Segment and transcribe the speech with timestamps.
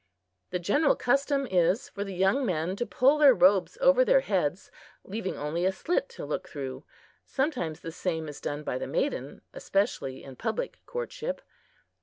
[0.49, 4.71] The general custom is for the young men to pull their robes over their heads,
[5.03, 6.83] leaving only a slit to look through.
[7.23, 11.43] Sometimes the same is done by the maiden especially in public courtship.